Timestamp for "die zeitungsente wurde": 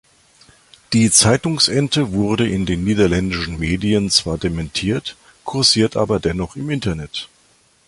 0.93-2.49